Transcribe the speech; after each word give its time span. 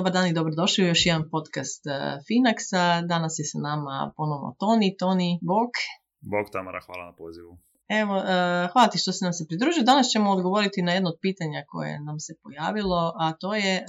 Dobar 0.00 0.12
dan 0.12 0.26
i 0.26 0.32
dobrodošli 0.32 0.84
u 0.84 0.88
još 0.88 1.06
jedan 1.06 1.24
podcast 1.30 1.86
e, 1.86 1.90
Finaxa. 2.26 3.06
Danas 3.06 3.38
je 3.38 3.44
sa 3.44 3.58
nama 3.58 4.12
ponovno 4.16 4.56
Toni. 4.58 4.96
Toni, 4.96 5.38
bok. 5.42 5.72
Bog 6.20 6.46
Tamara, 6.52 6.80
hvala 6.86 7.04
na 7.10 7.14
pozivu. 7.22 7.58
Evo, 8.00 8.16
e, 8.16 8.22
hvala 8.72 8.88
ti 8.90 8.98
što 8.98 9.12
si 9.12 9.24
nam 9.24 9.32
se 9.32 9.46
pridružio. 9.48 9.82
Danas 9.92 10.06
ćemo 10.12 10.30
odgovoriti 10.30 10.82
na 10.82 10.92
jedno 10.92 11.08
od 11.10 11.18
pitanja 11.20 11.64
koje 11.68 12.00
nam 12.00 12.20
se 12.20 12.32
pojavilo, 12.42 13.12
a 13.22 13.32
to 13.32 13.54
je 13.54 13.74
e, 13.76 13.84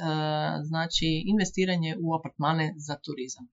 znači 0.70 1.08
investiranje 1.34 1.96
u 2.06 2.08
apartmane 2.18 2.74
za 2.88 2.96
turizam. 3.06 3.46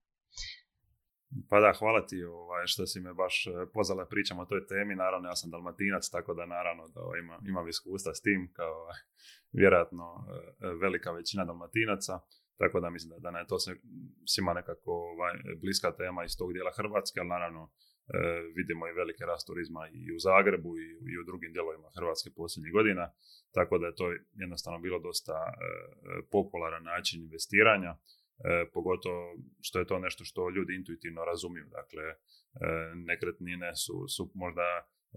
Pa 1.50 1.60
da, 1.60 1.72
hvala 1.78 2.06
ti 2.06 2.24
ovaj, 2.24 2.66
što 2.66 2.86
si 2.86 3.00
me 3.00 3.14
baš 3.14 3.44
pozvala 3.74 4.06
pričam 4.06 4.38
o 4.38 4.44
toj 4.44 4.66
temi. 4.66 4.94
Naravno, 4.94 5.28
ja 5.28 5.36
sam 5.36 5.50
dalmatinac, 5.50 6.10
tako 6.10 6.34
da 6.34 6.46
naravno 6.46 6.88
da 6.88 7.00
imam, 7.22 7.40
imam 7.48 7.68
iskustva 7.68 8.14
s 8.14 8.20
tim, 8.20 8.52
kao 8.52 8.88
vjerojatno 9.52 10.06
velika 10.80 11.12
većina 11.12 11.44
dalmatinaca. 11.44 12.20
Tako 12.60 12.80
da 12.80 12.90
mislim 12.90 13.10
da, 13.10 13.30
da 13.30 13.38
je 13.38 13.46
to 13.46 13.56
svima 14.32 14.52
nekako 14.60 14.90
ovaj, 15.14 15.34
bliska 15.62 15.90
tema 16.00 16.24
iz 16.24 16.32
tog 16.38 16.52
dijela 16.52 16.72
Hrvatske, 16.78 17.20
ali 17.20 17.28
naravno 17.28 17.62
e, 17.64 17.70
vidimo 18.58 18.82
i 18.86 18.96
velike 19.00 19.24
rast 19.30 19.46
turizma 19.46 19.82
i 19.98 20.12
u 20.16 20.18
Zagrebu 20.26 20.70
i, 20.84 20.86
i 21.12 21.14
u 21.20 21.24
drugim 21.28 21.52
dijelovima 21.52 21.88
Hrvatske 21.96 22.30
posljednjih 22.36 22.72
godina. 22.78 23.04
Tako 23.56 23.78
da 23.78 23.86
je 23.86 23.98
to 24.00 24.06
jednostavno 24.42 24.78
bilo 24.86 24.98
dosta 25.08 25.36
e, 25.46 25.52
popularan 26.34 26.84
način 26.92 27.16
investiranja, 27.22 27.92
e, 27.92 27.98
pogotovo 28.72 29.36
što 29.60 29.78
je 29.78 29.86
to 29.86 29.98
nešto 29.98 30.24
što 30.24 30.50
ljudi 30.50 30.74
intuitivno 30.74 31.24
razumiju. 31.24 31.66
Dakle, 31.70 32.04
nekretnine 32.94 33.74
su, 33.74 34.08
su 34.08 34.30
možda 34.34 34.66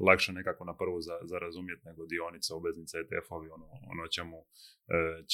lakše 0.07 0.33
nekako 0.33 0.65
na 0.65 0.75
prvu 0.77 1.01
za, 1.01 1.19
za 1.23 1.37
razumjeti 1.39 1.81
nego 1.85 2.05
dionice, 2.05 2.53
obveznice, 2.53 2.97
ETF-ovi, 2.97 3.47
ono, 3.51 3.65
ono 3.91 4.03
o 4.03 4.13
čemu 4.15 4.37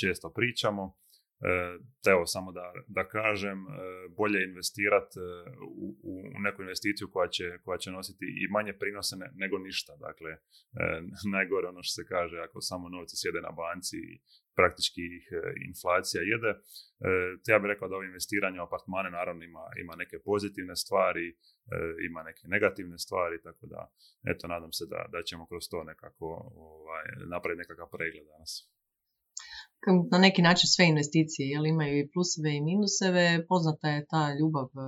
često 0.01 0.33
pričamo. 0.33 0.97
E, 1.41 1.79
evo 2.11 2.25
samo 2.25 2.51
da, 2.51 2.73
da 2.87 3.07
kažem, 3.07 3.59
e, 3.59 3.71
bolje 4.17 4.43
investirati 4.43 5.19
e, 5.19 5.49
u, 5.79 5.87
u 6.03 6.39
neku 6.39 6.61
investiciju 6.61 7.07
koja 7.11 7.27
će, 7.27 7.43
koja 7.63 7.77
će 7.77 7.91
nositi 7.91 8.25
i 8.25 8.51
manje 8.51 8.73
prinose 8.73 9.15
nego 9.33 9.57
ništa. 9.57 9.93
Dakle, 9.95 10.31
najgore 11.35 11.67
ono 11.67 11.83
što 11.83 11.93
se 12.01 12.07
kaže, 12.07 12.37
ako 12.39 12.61
samo 12.61 12.89
novci 12.89 13.15
sjede 13.17 13.41
na 13.41 13.51
banci 13.51 13.97
i 13.97 14.19
praktički 14.59 15.01
ih 15.17 15.25
inflacija 15.69 16.21
jede. 16.33 16.51
Te 17.43 17.51
ja 17.51 17.59
bih 17.59 17.69
rekao 17.73 17.87
da 17.87 17.95
ovo 17.95 18.03
investiranje 18.03 18.59
u 18.59 18.67
apartmane 18.67 19.09
naravno 19.19 19.43
ima, 19.43 19.65
ima 19.83 19.93
neke 19.95 20.17
pozitivne 20.29 20.75
stvari, 20.75 21.27
ima 22.09 22.23
neke 22.23 22.43
negativne 22.55 22.97
stvari, 23.05 23.41
tako 23.47 23.65
da 23.73 23.81
eto, 24.31 24.47
nadam 24.47 24.71
se 24.77 24.85
da, 24.93 25.01
da 25.13 25.19
ćemo 25.23 25.47
kroz 25.47 25.63
to 25.71 25.83
nekako 25.83 26.27
ovaj, 26.55 27.05
napraviti 27.33 27.63
nekakav 27.63 27.87
pregled 27.95 28.25
danas 28.33 28.76
na 30.11 30.17
neki 30.17 30.41
način 30.41 30.67
sve 30.67 30.85
investicije, 30.85 31.49
jel 31.49 31.65
imaju 31.65 31.99
i 31.99 32.09
pluseve 32.11 32.55
i 32.55 32.61
minuseve. 32.61 33.45
Poznata 33.47 33.87
je 33.89 34.05
ta 34.05 34.33
ljubav 34.39 34.63
e, 34.65 34.83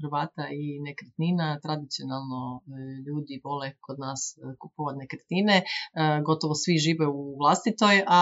Hrvata 0.00 0.44
i 0.62 0.80
nekretnina. 0.88 1.60
Tradicionalno 1.64 2.40
e, 2.56 2.68
ljudi 3.06 3.40
vole 3.44 3.72
kod 3.80 3.98
nas 3.98 4.20
e, 4.36 4.40
kupovati 4.60 4.98
nekretnine. 4.98 5.62
Gotovo 6.26 6.54
svi 6.54 6.74
žive 6.78 7.06
u 7.06 7.36
vlastitoj, 7.40 7.96
a 8.06 8.20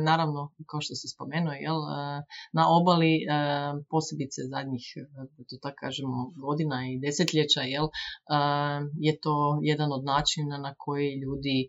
naravno, 0.00 0.52
kao 0.70 0.80
što 0.80 0.94
se 0.94 1.08
spomenuo, 1.08 1.52
jel, 1.52 1.80
na 2.52 2.64
obali 2.78 3.12
posebice 3.90 4.40
zadnjih, 4.52 4.84
to 5.48 5.56
tako 5.62 5.76
kažemo, 5.80 6.32
godina 6.46 6.76
i 6.90 6.98
desetljeća, 7.04 7.60
jel, 7.60 7.86
je 9.06 9.20
to 9.20 9.58
jedan 9.62 9.92
od 9.92 10.04
načina 10.04 10.58
na 10.58 10.74
koji 10.78 11.20
ljudi 11.24 11.68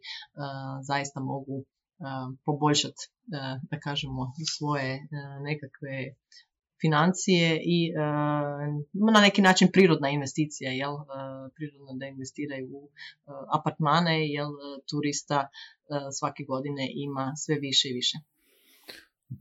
zaista 0.82 1.20
mogu 1.20 1.66
poboljšati, 2.46 3.04
da 3.72 3.80
kažemo, 3.84 4.34
svoje 4.58 5.08
nekakve 5.44 6.16
financije 6.82 7.62
i 7.64 7.94
na 9.14 9.22
neki 9.22 9.42
način 9.42 9.68
prirodna 9.74 10.10
investicija, 10.10 10.72
jel, 10.72 10.96
prirodno 11.56 11.94
da 12.00 12.06
investiraju 12.06 12.68
u 12.72 12.90
apartmane, 13.60 14.28
jel, 14.28 14.50
turista 14.90 15.48
svake 16.20 16.44
godine 16.44 16.88
ima 16.94 17.34
sve 17.36 17.56
više 17.60 17.90
i 17.90 17.94
više. 17.94 18.18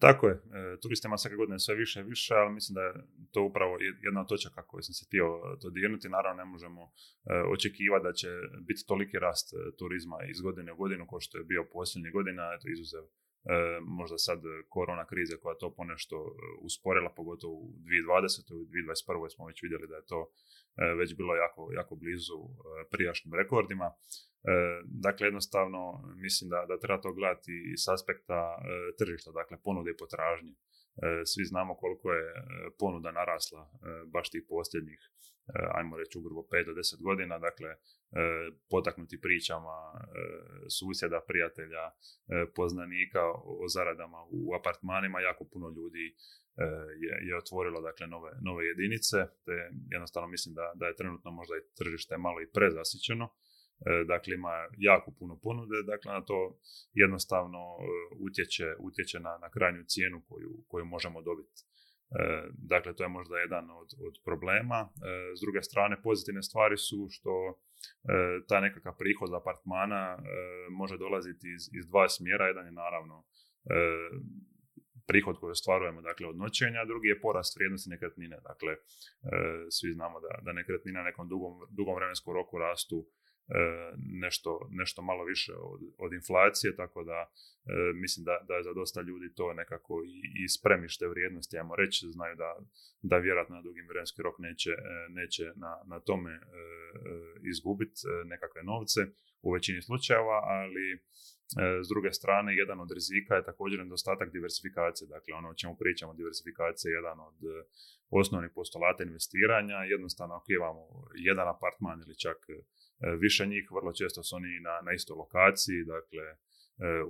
Tako 0.00 0.28
je, 0.28 0.34
e, 0.34 0.80
turistima 0.82 1.18
svake 1.18 1.36
godine 1.36 1.58
sve 1.58 1.74
više 1.74 2.00
i 2.00 2.08
više, 2.14 2.34
ali 2.34 2.54
mislim 2.54 2.74
da 2.74 2.80
je 2.80 2.92
to 3.32 3.42
upravo 3.42 3.72
jedna 4.06 4.20
od 4.20 4.28
točaka 4.28 4.62
koju 4.62 4.82
sam 4.82 4.94
se 4.94 5.04
htio 5.06 5.26
dodirnuti. 5.62 6.08
Naravno 6.08 6.44
ne 6.44 6.50
možemo 6.50 6.82
e, 6.82 6.88
očekivati 7.54 8.06
da 8.08 8.12
će 8.12 8.28
biti 8.68 8.86
toliki 8.86 9.18
rast 9.18 9.46
e, 9.52 9.56
turizma 9.78 10.16
iz 10.30 10.40
godine 10.40 10.72
u 10.72 10.76
godinu 10.76 11.06
kao 11.10 11.20
što 11.20 11.38
je 11.38 11.44
bio 11.44 11.68
posljednjih 11.72 12.12
godina, 12.12 12.42
eto 12.56 12.68
izuzev 12.68 13.04
možda 13.80 14.18
sad 14.18 14.40
korona 14.68 15.06
krize 15.06 15.36
koja 15.42 15.54
to 15.54 15.74
ponešto 15.74 16.16
usporila, 16.60 17.10
pogotovo 17.16 17.54
u 17.54 17.72
2020. 17.84 18.54
u 18.54 18.64
2021. 18.64 19.34
smo 19.34 19.46
već 19.46 19.62
vidjeli 19.62 19.86
da 19.88 19.96
je 19.96 20.06
to 20.06 20.30
već 20.98 21.16
bilo 21.16 21.34
jako, 21.34 21.70
jako 21.72 21.94
blizu 21.96 22.38
prijašnjim 22.90 23.34
rekordima. 23.34 23.86
E, 24.46 24.52
dakle, 24.84 25.26
jednostavno 25.26 25.80
mislim 26.16 26.50
da, 26.50 26.66
da 26.68 26.78
treba 26.78 27.00
to 27.00 27.12
gledati 27.12 27.74
s 27.76 27.88
aspekta 27.88 28.40
e, 28.58 28.62
tržišta, 28.98 29.30
dakle 29.30 29.56
ponude 29.64 29.90
i 29.90 29.96
potražnje. 29.96 30.52
E, 30.96 31.22
svi 31.24 31.44
znamo 31.44 31.76
koliko 31.76 32.12
je 32.12 32.34
ponuda 32.78 33.10
narasla 33.12 33.70
baš 34.06 34.30
tih 34.30 34.44
posljednjih, 34.48 35.00
ajmo 35.78 35.96
reći 35.96 36.18
ugrubo 36.18 36.40
5 36.40 36.66
do 36.66 36.72
10 36.72 37.02
godina, 37.02 37.38
dakle 37.38 37.70
potaknuti 38.70 39.20
pričama 39.20 39.76
susjeda, 40.78 41.20
prijatelja, 41.28 41.84
poznanika 42.54 43.22
o 43.62 43.68
zaradama 43.74 44.20
u 44.30 44.54
apartmanima, 44.58 45.20
jako 45.20 45.44
puno 45.52 45.68
ljudi 45.76 46.04
je, 47.04 47.14
je 47.28 47.36
otvorilo 47.36 47.80
dakle, 47.80 48.06
nove, 48.06 48.30
nove 48.42 48.66
jedinice, 48.66 49.16
te 49.44 49.56
jednostavno 49.94 50.28
mislim 50.28 50.54
da, 50.54 50.72
da 50.74 50.86
je 50.86 50.96
trenutno 50.96 51.30
možda 51.30 51.54
i 51.56 51.66
tržište 51.78 52.18
malo 52.18 52.40
i 52.40 52.50
prezasićeno, 52.56 53.26
E, 53.28 53.55
dakle 54.06 54.34
ima 54.34 54.54
jako 54.78 55.10
puno 55.18 55.38
ponude, 55.42 55.82
dakle 55.86 56.12
na 56.12 56.24
to 56.24 56.58
jednostavno 56.92 57.58
e, 57.58 57.82
utječe, 58.20 58.74
utječe 58.78 59.20
na, 59.20 59.38
na 59.40 59.50
krajnju 59.50 59.84
cijenu 59.86 60.22
koju, 60.28 60.50
koju 60.68 60.84
možemo 60.84 61.22
dobiti. 61.22 61.62
E, 61.62 62.48
dakle, 62.58 62.94
to 62.94 63.02
je 63.02 63.08
možda 63.08 63.38
jedan 63.38 63.70
od, 63.70 63.88
od 64.06 64.14
problema. 64.24 64.88
S 65.36 65.40
druge 65.40 65.62
strane, 65.62 66.02
pozitivne 66.02 66.42
stvari 66.42 66.76
su 66.76 67.08
što 67.10 67.60
ta 68.48 68.60
nekakav 68.60 68.94
prihod 68.98 69.34
apartmana 69.34 70.18
može 70.70 70.96
dolaziti 70.98 71.46
iz, 71.56 71.62
iz 71.78 71.86
dva 71.86 72.08
smjera. 72.08 72.46
Jedan 72.46 72.66
je 72.66 72.72
naravno 72.72 73.24
prihod 75.06 75.36
koji 75.40 75.50
ostvarujemo 75.50 76.02
dakle, 76.02 76.26
od 76.26 76.36
noćenja, 76.36 76.80
a 76.80 76.90
drugi 76.90 77.08
je 77.08 77.20
porast 77.20 77.56
vrijednosti 77.56 77.90
nekretnine. 77.90 78.36
Dakle, 78.50 78.72
svi 79.70 79.92
znamo 79.92 80.20
da, 80.20 80.32
da 80.42 80.52
nekretnina 80.52 81.02
nekom 81.02 81.28
dugom, 81.28 81.52
dugom 81.70 81.94
vremenskom 81.94 82.34
roku 82.34 82.58
rastu 82.58 82.98
E, 82.98 83.25
nešto, 84.22 84.68
nešto 84.70 85.02
malo 85.02 85.24
više 85.24 85.52
od, 85.54 85.80
od 85.98 86.12
inflacije, 86.12 86.76
tako 86.76 87.04
da 87.04 87.18
e, 87.22 87.28
mislim 87.94 88.24
da, 88.24 88.38
da 88.48 88.54
je 88.54 88.62
za 88.62 88.72
dosta 88.72 89.00
ljudi 89.00 89.34
to 89.34 89.52
nekako 89.52 90.02
i, 90.06 90.44
i 90.44 90.48
spremište 90.48 91.06
vrijednosti, 91.06 91.58
ajmo 91.58 91.76
reći, 91.76 92.06
znaju 92.10 92.36
da, 92.36 92.50
da 93.02 93.16
vjerojatno 93.16 93.56
na 93.56 93.62
dugi 93.62 93.80
vremenski 93.88 94.22
rok 94.22 94.38
neće, 94.38 94.70
e, 94.70 95.06
neće 95.08 95.44
na, 95.56 95.72
na 95.86 96.00
tome 96.00 96.40
izgubiti 97.50 98.00
nekakve 98.24 98.62
novce 98.62 99.00
u 99.42 99.52
većini 99.52 99.82
slučajeva, 99.82 100.40
ali 100.44 100.86
s 101.84 101.88
druge 101.92 102.10
strane, 102.12 102.56
jedan 102.62 102.80
od 102.80 102.90
rizika 102.98 103.34
je 103.34 103.48
također 103.50 103.78
nedostatak 103.78 104.28
diversifikacije. 104.32 105.08
Dakle, 105.08 105.30
ono 105.34 105.48
o 105.50 105.58
čemu 105.60 105.74
pričamo, 105.82 106.14
diversifikacija 106.14 106.88
je 106.90 106.98
jedan 107.00 107.18
od 107.20 107.38
osnovnih 108.10 108.50
postulata 108.54 109.02
investiranja. 109.04 109.78
Jednostavno, 109.94 110.34
ako 110.34 110.48
imamo 110.52 110.82
jedan 111.28 111.48
apartman 111.48 111.98
ili 112.04 112.18
čak 112.24 112.38
E, 113.00 113.16
više 113.24 113.46
njih, 113.46 113.64
vrlo 113.78 113.92
često 113.92 114.22
su 114.22 114.36
oni 114.36 114.60
na, 114.68 114.74
na 114.86 114.92
istoj 114.92 115.16
lokaciji, 115.22 115.88
dakle 115.94 116.24
e, 116.32 116.36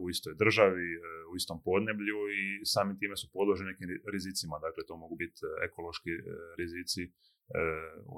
u 0.02 0.04
istoj 0.10 0.34
državi, 0.42 0.88
e, 0.94 1.00
u 1.30 1.36
istom 1.36 1.58
podneblju 1.68 2.18
i 2.40 2.42
samim 2.74 2.98
time 2.98 3.16
su 3.16 3.26
podloženi 3.36 3.70
nekim 3.70 3.88
rizicima, 4.14 4.56
dakle 4.66 4.82
to 4.88 4.94
mogu 4.96 5.16
biti 5.16 5.40
ekološki 5.68 6.12
rizici 6.60 7.02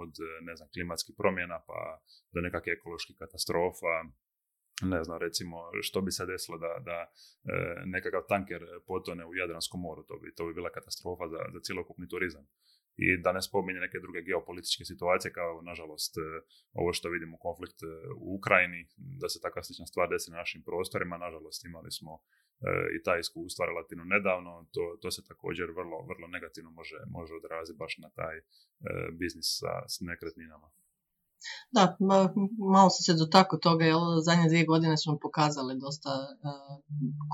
od 0.03 0.13
ne 0.49 0.57
znam, 0.57 0.69
klimatskih 0.75 1.15
promjena 1.21 1.59
pa 1.69 1.81
do 2.33 2.41
nekakve 2.41 2.73
ekoloških 2.73 3.17
katastrofa, 3.23 3.95
ne 4.83 5.05
znam, 5.05 5.19
recimo, 5.19 5.57
što 5.81 6.01
bi 6.01 6.11
se 6.11 6.27
desilo 6.27 6.59
da, 6.59 6.73
da 6.85 7.13
nekakav 7.87 8.23
tanker 8.29 8.63
potone 8.87 9.27
u 9.27 9.35
Jadranskom 9.35 9.81
moru, 9.81 10.03
to 10.03 10.19
bi, 10.19 10.35
to 10.35 10.47
bi 10.47 10.55
bila 10.55 10.71
katastrofa 10.71 11.29
za, 11.29 11.41
za 11.53 11.61
cjelokupni 11.61 12.09
turizam 12.09 12.47
i 13.05 13.07
da 13.25 13.33
ne 13.33 13.43
spominje 13.43 13.81
neke 13.81 13.99
druge 14.05 14.21
geopolitičke 14.23 14.85
situacije 14.85 15.33
kao 15.33 15.63
nažalost 15.71 16.15
e, 16.19 16.21
ovo 16.81 16.93
što 16.93 17.09
vidimo 17.09 17.37
konflikt 17.47 17.79
e, 17.83 17.87
u 18.25 18.27
Ukrajini, 18.39 18.81
da 19.23 19.29
se 19.29 19.39
takva 19.45 19.63
slična 19.63 19.87
stvar 19.87 20.09
desi 20.09 20.31
na 20.31 20.37
našim 20.43 20.63
prostorima. 20.69 21.25
Nažalost 21.27 21.65
imali 21.65 21.91
smo 21.99 22.13
i 22.97 23.03
ta 23.07 23.15
iskustva 23.19 23.67
relativno 23.67 24.05
nedavno, 24.05 24.53
to, 24.75 24.85
to 25.03 25.11
se 25.11 25.23
također 25.31 25.67
vrlo, 25.81 25.99
vrlo 26.11 26.27
negativno 26.37 26.71
može, 26.71 26.99
može 27.19 27.33
odraziti 27.35 27.79
baš 27.79 27.99
na 27.99 28.11
taj 28.11 28.37
biznis 29.21 29.49
sa, 29.61 29.73
s 29.93 30.01
nekretninama. 30.01 30.69
Da, 31.71 31.97
malo 32.75 32.91
sam 32.91 33.03
se 33.07 33.21
dotakao 33.25 33.59
toga, 33.59 33.85
jer 33.85 33.97
zadnje 34.25 34.49
dvije 34.49 34.65
godine 34.65 34.97
su 34.97 35.11
nam 35.11 35.19
pokazale 35.23 35.75
dosta 35.75 36.11
e, 36.11 36.27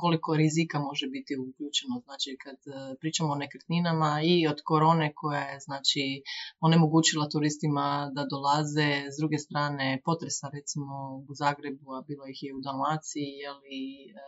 koliko 0.01 0.37
rizika 0.37 0.79
može 0.79 1.06
biti 1.06 1.37
uključeno. 1.37 1.95
Znači, 2.05 2.37
kad 2.45 2.59
e, 2.67 2.97
pričamo 3.01 3.33
o 3.33 3.41
nekretninama 3.45 4.21
i 4.25 4.47
od 4.47 4.59
korone 4.65 5.12
koja 5.15 5.41
je 5.41 5.61
znači, 5.61 6.23
onemogućila 6.61 7.29
turistima 7.29 8.11
da 8.15 8.27
dolaze, 8.31 8.91
s 9.12 9.17
druge 9.21 9.39
strane 9.39 10.01
potresa 10.05 10.47
recimo 10.49 10.95
u 11.29 11.35
Zagrebu, 11.35 11.93
a 11.95 12.05
bilo 12.09 12.25
ih 12.27 12.39
je 12.43 12.55
u 12.55 12.61
Dalmaciji, 12.61 13.31
jeli, 13.45 13.81
e, 14.11 14.25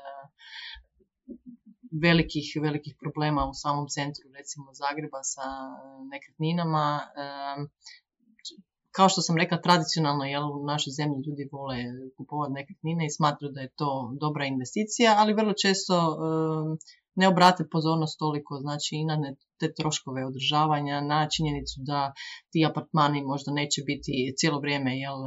velikih, 2.06 2.46
velikih 2.62 2.94
problema 3.00 3.42
u 3.50 3.54
samom 3.54 3.86
centru 3.88 4.26
recimo 4.38 4.66
Zagreba 4.72 5.20
sa 5.22 5.46
nekretninama 6.12 7.00
kao 8.96 9.08
što 9.08 9.20
sam 9.22 9.36
rekla, 9.36 9.60
tradicionalno 9.60 10.24
jel, 10.24 10.44
u 10.60 10.64
našoj 10.64 10.90
zemlji 10.90 11.26
ljudi 11.26 11.48
vole 11.52 11.76
kupovati 12.16 12.52
nekretnine 12.52 13.06
i 13.06 13.14
smatraju 13.16 13.52
da 13.52 13.60
je 13.60 13.74
to 13.80 13.90
dobra 14.20 14.44
investicija, 14.44 15.14
ali 15.18 15.38
vrlo 15.40 15.52
često 15.62 15.94
ne 17.14 17.28
obrate 17.28 17.68
pozornost 17.72 18.18
toliko 18.18 18.58
znači 18.60 18.96
i 18.96 19.04
na 19.04 19.16
te 19.60 19.74
troškove 19.74 20.26
održavanja, 20.26 21.00
na 21.00 21.28
činjenicu 21.36 21.80
da 21.86 22.12
ti 22.50 22.66
apartmani 22.70 23.22
možda 23.22 23.52
neće 23.52 23.82
biti 23.86 24.34
cijelo 24.36 24.60
vrijeme 24.60 24.98
jel, 24.98 25.18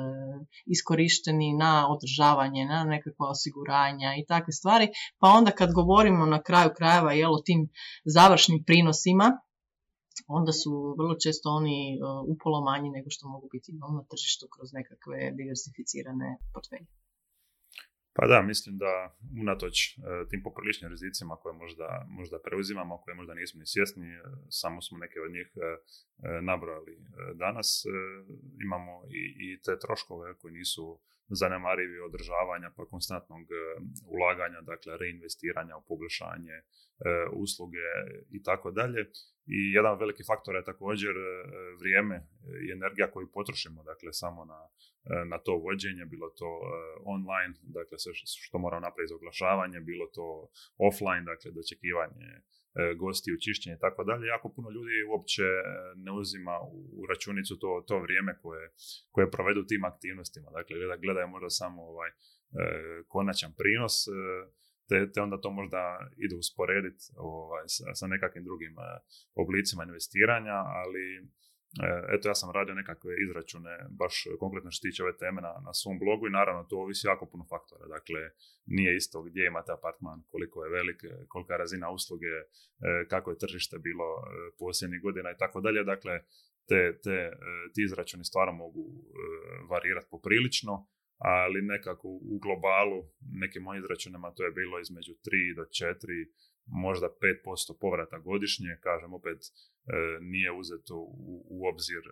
iskorišteni 0.65 1.53
na 1.53 1.73
održavanje, 1.93 2.65
na 2.65 2.83
nekakva 2.83 3.29
osiguranja 3.29 4.09
i 4.19 4.25
takve 4.25 4.53
stvari. 4.53 4.87
Pa 5.19 5.27
onda 5.27 5.51
kad 5.51 5.73
govorimo 5.73 6.25
na 6.25 6.41
kraju 6.41 6.69
krajeva 6.77 7.13
jel, 7.13 7.33
o 7.33 7.41
tim 7.45 7.69
završnim 8.05 8.63
prinosima, 8.67 9.39
onda 10.27 10.51
su 10.51 10.95
vrlo 10.99 11.15
često 11.23 11.49
oni 11.49 11.77
e, 11.93 11.99
upola 12.33 12.59
manji 12.69 12.89
nego 12.89 13.09
što 13.09 13.27
mogu 13.27 13.47
biti 13.53 13.71
na 13.73 14.03
tržištu 14.11 14.45
kroz 14.53 14.73
nekakve 14.73 15.31
diversificirane 15.39 16.37
portfelje. 16.53 16.87
Pa 18.15 18.27
da, 18.27 18.41
mislim 18.41 18.77
da 18.77 18.93
unatoč 19.41 19.75
e, 19.87 19.91
tim 20.29 20.41
popriličnim 20.43 20.89
rizicima 20.91 21.35
koje 21.41 21.53
možda, 21.63 22.05
možda 22.19 22.37
preuzimamo, 22.45 23.01
koje 23.01 23.15
možda 23.15 23.33
nismo 23.33 23.59
ni 23.59 23.65
svjesni, 23.65 24.07
e, 24.07 24.21
samo 24.49 24.81
smo 24.81 24.97
neke 24.97 25.17
od 25.25 25.31
njih 25.31 25.47
nabrojali 26.41 26.95
danas, 27.35 27.83
imamo 28.65 28.93
i, 29.19 29.21
i 29.45 29.61
te 29.61 29.79
troškove 29.79 30.37
koji 30.37 30.53
nisu 30.53 30.99
zanemarivi 31.29 31.99
održavanja 31.99 32.71
pa 32.75 32.85
konstantnog 32.85 33.45
ulaganja, 34.05 34.61
dakle 34.61 34.97
reinvestiranja 34.97 35.77
u 35.77 35.85
poboljšanje 35.87 36.57
usluge 37.33 37.85
i 38.31 38.43
tako 38.43 38.71
dalje. 38.71 39.01
I 39.57 39.59
jedan 39.77 39.99
veliki 39.99 40.23
faktor 40.31 40.55
je 40.55 40.69
također 40.71 41.13
e, 41.17 41.29
vrijeme 41.79 42.15
i 42.65 42.71
energija 42.71 43.11
koju 43.11 43.31
potrošimo, 43.37 43.83
dakle 43.83 44.13
samo 44.13 44.45
na, 44.45 44.61
e, 45.13 45.25
na 45.31 45.37
to 45.45 45.53
vođenje, 45.65 46.05
bilo 46.05 46.29
to 46.29 46.51
e, 46.63 46.69
online, 47.15 47.53
dakle 47.77 47.97
sve 47.97 48.11
što 48.45 48.57
moramo 48.57 48.85
napraviti 48.87 49.11
za 49.11 49.15
oglašavanje, 49.15 49.79
bilo 49.79 50.05
to 50.17 50.27
offline, 50.87 51.25
dakle 51.31 51.49
dočekivanje 51.51 52.29
gosti, 52.97 53.33
učišćenje 53.33 53.75
i 53.75 53.79
tako 53.79 54.03
dalje. 54.03 54.27
Jako 54.27 54.53
puno 54.55 54.69
ljudi 54.69 54.95
uopće 55.11 55.43
ne 55.95 56.11
uzima 56.11 56.55
u 56.99 57.05
računicu 57.09 57.59
to, 57.59 57.83
to 57.87 57.99
vrijeme 57.99 58.37
koje, 58.41 58.65
koje 59.11 59.31
provedu 59.31 59.61
tim 59.65 59.83
aktivnostima. 59.83 60.49
Dakle, 60.51 60.75
gledaju 61.03 61.27
možda 61.27 61.49
samo 61.49 61.81
ovaj 61.83 62.09
konačan 63.07 63.51
prinos, 63.57 63.95
te, 64.89 65.11
te 65.11 65.21
onda 65.21 65.41
to 65.41 65.49
možda 65.51 65.81
ide 66.17 66.35
usporediti 66.35 67.03
ovaj, 67.17 67.63
sa, 67.67 67.85
sa 67.99 68.07
nekakvim 68.07 68.43
drugim 68.43 68.75
oblicima 69.35 69.83
investiranja, 69.83 70.57
ali 70.81 71.03
eto 72.15 72.29
ja 72.29 72.35
sam 72.35 72.55
radio 72.57 72.73
nekakve 72.81 73.11
izračune 73.25 73.73
baš 74.01 74.15
konkretno 74.39 74.71
što 74.71 74.85
tiče 74.85 75.03
ove 75.03 75.17
teme 75.17 75.41
na, 75.41 75.53
na 75.65 75.73
svom 75.73 75.99
blogu 75.99 76.27
i 76.27 76.35
naravno 76.39 76.63
to 76.69 76.75
ovisi 76.77 77.07
jako 77.07 77.25
puno 77.31 77.45
faktora. 77.53 77.85
Dakle, 77.95 78.21
nije 78.65 78.95
isto 78.95 79.17
gdje 79.27 79.47
imate 79.47 79.71
apartman, 79.71 80.19
koliko 80.31 80.57
je 80.63 80.73
velik, 80.77 80.99
kolika 81.27 81.53
je 81.53 81.63
razina 81.65 81.87
usluge, 81.97 82.33
uh, 82.39 82.45
kako 83.09 83.31
je 83.31 83.41
tržište 83.43 83.77
bilo 83.87 84.07
posljednjih 84.59 85.01
godina 85.01 85.31
i 85.31 85.39
tako 85.43 85.61
dalje. 85.61 85.83
Dakle, 85.83 86.13
te, 86.69 86.81
te, 87.03 87.17
ti 87.73 87.81
izračuni 87.83 88.23
stvarno 88.25 88.53
mogu 88.53 88.83
varirati 89.69 90.11
poprilično 90.11 90.87
ali 91.19 91.61
nekako 91.61 92.07
u 92.07 92.39
globalu, 92.43 92.99
nekim 93.43 93.63
mojim 93.63 93.83
izračunama 93.83 94.31
to 94.35 94.43
je 94.43 94.51
bilo 94.51 94.79
između 94.79 95.11
3 95.11 95.55
do 95.55 95.61
4, 95.61 96.29
možda 96.71 97.07
5% 97.45 97.79
povrata 97.81 98.17
godišnje, 98.19 98.77
kažem 98.81 99.13
opet 99.13 99.37
e, 99.37 99.47
nije 100.21 100.51
uzeto 100.51 100.95
u, 101.55 101.67
obzir 101.73 102.03
e, 102.07 102.11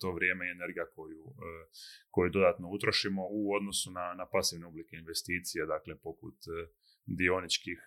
to 0.00 0.12
vrijeme 0.12 0.46
i 0.46 0.50
energija 0.50 0.86
koju, 0.94 1.24
e, 1.24 1.68
koju 2.10 2.30
dodatno 2.30 2.68
utrošimo 2.68 3.22
u 3.30 3.54
odnosu 3.54 3.90
na, 3.90 4.14
na 4.14 4.26
pasivne 4.26 4.66
oblike 4.66 4.96
investicije, 4.96 5.66
dakle 5.66 5.94
poput 5.96 6.36
dioničkih 7.06 7.78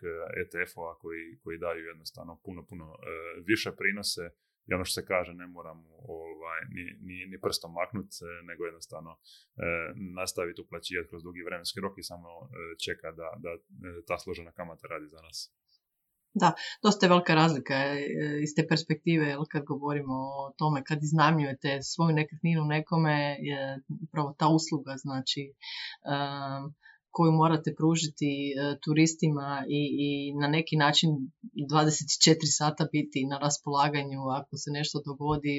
ETF-ova 0.41 0.95
koji, 0.97 1.37
koji 1.43 1.57
daju 1.57 1.85
jednostavno 1.85 2.39
puno, 2.43 2.65
puno 2.65 2.95
više 3.45 3.71
prinose 3.77 4.29
i 4.69 4.73
ono 4.73 4.85
što 4.85 5.01
se 5.01 5.07
kaže 5.07 5.33
ne 5.33 5.47
moramo 5.47 5.89
ovaj, 6.19 6.61
ni, 6.75 6.83
ni, 7.07 7.25
ni 7.31 7.41
prstom 7.41 7.71
maknuti, 7.73 8.15
nego 8.43 8.65
jednostavno 8.65 9.11
e, 9.11 9.19
nastaviti 10.15 10.61
uplaćivati 10.61 11.09
kroz 11.09 11.23
dugi 11.23 11.41
vremenski 11.43 11.79
rok 11.79 11.97
i 11.97 12.03
samo 12.03 12.29
e, 12.29 12.47
čeka 12.85 13.11
da, 13.11 13.29
da 13.43 13.51
ta 14.07 14.17
složena 14.19 14.51
kamata 14.51 14.87
radi 14.87 15.07
za 15.07 15.21
nas. 15.21 15.37
Da, 16.33 16.53
dosta 16.83 17.05
je 17.05 17.09
velika 17.09 17.35
razlika 17.35 17.75
iz 18.43 18.55
te 18.55 18.67
perspektive 18.67 19.35
kad 19.51 19.63
govorimo 19.63 20.13
o 20.13 20.53
tome 20.57 20.83
kad 20.83 21.03
iznajmljujete 21.03 21.79
svoju 21.81 22.15
nekretninu 22.15 22.65
nekome 22.65 23.37
je 23.39 23.79
upravo 24.03 24.35
ta 24.37 24.47
usluga 24.47 24.95
znači 24.97 25.53
koju 27.19 27.31
morate 27.31 27.69
pružiti 27.77 28.29
e, 28.51 28.53
turistima 28.85 29.47
i, 29.79 29.81
i 30.05 30.09
na 30.41 30.47
neki 30.47 30.75
način 30.77 31.09
24 31.71 32.35
sata 32.59 32.83
biti 32.91 33.25
na 33.31 33.37
raspolaganju 33.37 34.21
ako 34.39 34.57
se 34.57 34.69
nešto 34.71 34.97
dogodi 35.05 35.55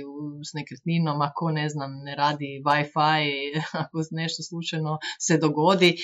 s 0.48 0.50
nekretninom, 0.58 1.20
ako 1.28 1.50
ne 1.50 1.68
znam 1.68 1.90
ne 2.06 2.14
radi 2.22 2.50
Wi-Fi, 2.66 3.24
ako 3.82 3.96
nešto 4.10 4.42
slučajno 4.42 4.98
se 5.26 5.38
dogodi 5.38 5.90
e, 5.90 5.96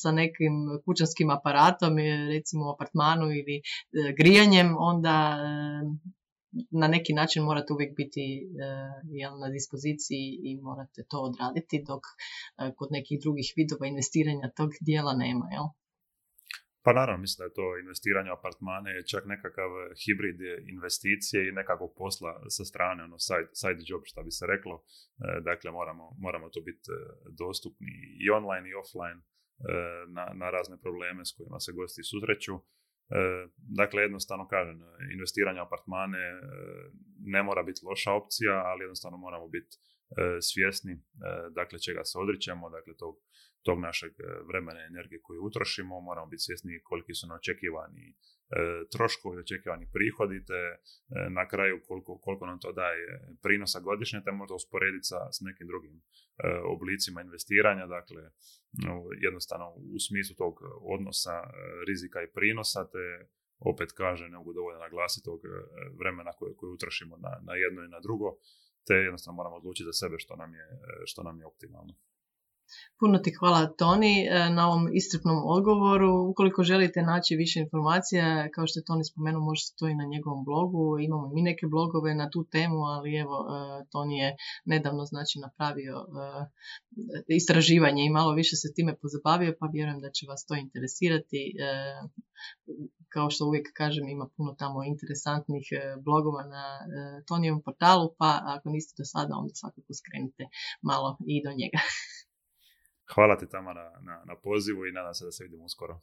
sa 0.00 0.10
nekim 0.12 0.54
kućanskim 0.84 1.30
aparatom, 1.30 1.92
recimo 2.34 2.62
u 2.66 2.72
apartmanu 2.74 3.26
ili 3.40 3.56
e, 3.58 3.62
grijanjem, 4.18 4.68
onda 4.78 5.16
na 6.70 6.88
neki 6.88 7.12
način 7.20 7.42
morate 7.42 7.72
uvijek 7.72 7.92
biti 7.96 8.24
uh, 9.24 9.40
na 9.42 9.48
dispoziciji 9.56 10.26
i 10.48 10.50
morate 10.68 11.00
to 11.10 11.18
odraditi 11.28 11.84
dok 11.90 12.02
uh, 12.06 12.74
kod 12.78 12.88
nekih 12.96 13.16
drugih 13.22 13.48
vidova 13.56 13.86
investiranja 13.86 14.46
tog 14.58 14.70
dijela 14.88 15.12
nema. 15.24 15.46
Jel? 15.56 15.66
Pa 16.84 16.92
naravno, 16.92 17.20
mislim 17.20 17.38
da 17.40 17.48
je 17.48 17.58
to 17.60 17.66
investiranje 17.84 18.30
u 18.30 18.38
apartmane 18.38 18.90
čak 19.12 19.22
nekakav 19.34 19.70
hibrid 20.02 20.40
investicije 20.74 21.40
i 21.48 21.56
nekakvog 21.60 21.90
posla 22.00 22.32
sa 22.56 22.64
strane, 22.70 23.00
ono 23.08 23.18
side, 23.28 23.50
side 23.60 23.82
job 23.90 24.02
što 24.10 24.22
bi 24.26 24.30
se 24.38 24.44
reklo. 24.52 24.74
E, 24.78 24.84
dakle, 25.48 25.68
moramo, 25.78 26.04
moramo 26.24 26.46
to 26.54 26.60
biti 26.68 26.88
dostupni 27.42 27.94
i 28.24 28.26
online 28.38 28.66
i 28.68 28.78
offline 28.82 29.20
na, 30.16 30.24
na 30.40 30.48
razne 30.56 30.76
probleme 30.84 31.22
s 31.24 31.32
kojima 31.36 31.58
se 31.60 31.72
gosti 31.72 32.02
susreću. 32.10 32.54
E, 33.10 33.48
dakle, 33.56 34.02
jednostavno 34.02 34.48
kažem, 34.48 34.80
investiranje 35.12 35.60
apartmane 35.60 36.18
e, 36.18 36.40
ne 37.18 37.42
mora 37.42 37.62
biti 37.62 37.80
loša 37.84 38.12
opcija, 38.12 38.62
ali 38.64 38.84
jednostavno 38.84 39.18
moramo 39.18 39.48
biti 39.48 39.76
e, 39.76 40.38
svjesni 40.40 41.02
dakle 41.50 41.78
čega 41.78 42.04
se 42.04 42.18
odričemo, 42.18 42.70
dakle 42.70 42.96
tog, 42.96 43.14
tog 43.68 43.78
našeg 43.88 44.12
vremena 44.48 44.78
i 44.80 44.90
energije 44.92 45.20
koju 45.26 45.40
utrošimo, 45.48 46.00
moramo 46.00 46.26
biti 46.32 46.46
svjesni 46.46 46.80
koliki 46.88 47.14
su 47.14 47.24
neočekivani 47.26 48.06
troškovi, 48.94 49.36
očekivani 49.44 49.86
prihodi, 49.94 50.38
te 50.50 50.62
na 51.38 51.44
kraju 51.52 51.76
koliko, 51.88 52.18
koliko 52.24 52.44
nam 52.46 52.58
to 52.64 52.72
daje 52.72 53.06
prinosa 53.44 53.80
godišnje, 53.88 54.20
te 54.24 54.32
možda 54.32 54.54
usporediti 54.54 55.10
sa, 55.10 55.20
s 55.36 55.38
nekim 55.46 55.66
drugim 55.72 55.94
oblicima 56.74 57.18
investiranja, 57.26 57.86
dakle 57.86 58.22
jednostavno 59.26 59.66
u 59.94 59.98
smislu 60.06 60.34
tog 60.36 60.54
odnosa 60.94 61.36
e, 61.42 61.50
rizika 61.88 62.18
i 62.22 62.32
prinosa, 62.36 62.90
te 62.94 63.04
opet 63.58 63.90
kaže, 63.92 64.28
ne 64.28 64.38
mogu 64.38 64.52
dovoljno 64.52 64.80
naglasiti 64.80 65.24
tog 65.24 65.40
e, 65.44 65.48
vremena 66.00 66.32
koje, 66.38 66.54
koje 66.58 66.70
utrošimo 66.72 67.16
na, 67.16 67.32
na 67.48 67.54
jedno 67.54 67.80
i 67.84 67.92
na 67.94 68.00
drugo, 68.00 68.28
te 68.86 68.94
jednostavno 68.94 69.36
moramo 69.36 69.56
odlučiti 69.56 69.88
za 69.90 69.92
sebe 69.92 70.16
što 70.18 70.36
nam 70.36 70.54
je, 70.54 70.66
e, 70.88 71.02
što 71.10 71.22
nam 71.22 71.40
je 71.40 71.46
optimalno. 71.46 71.94
Puno 73.00 73.18
ti 73.18 73.30
hvala 73.38 73.72
Toni 73.78 74.14
e, 74.26 74.50
na 74.50 74.68
ovom 74.68 74.84
istrpnom 75.00 75.38
odgovoru. 75.46 76.10
Ukoliko 76.30 76.62
želite 76.62 77.02
naći 77.02 77.36
više 77.36 77.60
informacija, 77.60 78.48
kao 78.54 78.66
što 78.66 78.78
je 78.78 78.84
Toni 78.84 79.04
spomenuo, 79.04 79.42
možete 79.44 79.74
to 79.78 79.88
i 79.88 79.94
na 79.94 80.04
njegovom 80.04 80.44
blogu. 80.44 80.98
Imamo 80.98 81.28
mi 81.34 81.42
neke 81.42 81.66
blogove 81.66 82.14
na 82.14 82.30
tu 82.30 82.44
temu, 82.44 82.80
ali 82.94 83.16
evo, 83.16 83.36
e, 83.46 83.84
Toni 83.92 84.18
je 84.18 84.36
nedavno 84.64 85.04
znači 85.04 85.38
napravio 85.38 85.96
e, 85.96 87.34
istraživanje 87.40 88.02
i 88.04 88.14
malo 88.18 88.32
više 88.32 88.56
se 88.56 88.74
time 88.76 88.92
pozabavio, 89.02 89.56
pa 89.60 89.66
vjerujem 89.72 90.00
da 90.00 90.10
će 90.10 90.26
vas 90.28 90.46
to 90.46 90.54
interesirati. 90.54 91.40
Kao 93.08 93.30
što 93.30 93.46
uvijek 93.46 93.66
kažem, 93.74 94.08
ima 94.08 94.26
puno 94.36 94.54
tamo 94.58 94.84
interesantnih 94.84 95.66
blogova 96.04 96.42
na 96.44 96.64
Tonijevom 97.28 97.62
portalu, 97.62 98.14
pa 98.18 98.40
ako 98.44 98.70
niste 98.70 98.94
do 98.98 99.04
sada, 99.04 99.32
onda 99.36 99.54
svakako 99.54 99.92
skrenite 100.00 100.44
malo 100.82 101.18
i 101.26 101.42
do 101.44 101.50
njega. 101.50 101.80
Hvala 103.14 103.36
ti 103.36 103.48
Tamara 103.48 104.00
na, 104.00 104.22
na 104.24 104.36
pozivu 104.42 104.86
i 104.86 104.92
nadam 104.92 105.14
se 105.14 105.24
da 105.24 105.32
se 105.32 105.44
vidimo 105.44 105.64
uskoro. 105.64 106.00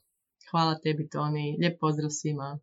Hvala 0.51 0.79
tebi 0.83 1.09
Toni, 1.09 1.57
lijep 1.59 1.79
pozdrav 1.79 2.09
svima. 2.09 2.59